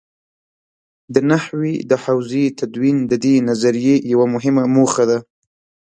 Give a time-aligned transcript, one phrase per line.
[1.13, 5.17] د نحوې د حوزې تدوین د دې نظریې یوه مهمه موخه ده.